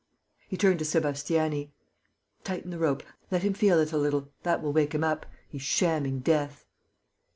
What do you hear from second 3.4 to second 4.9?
him feel it a little that will